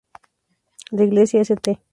[0.89, 1.79] La Iglesia "St.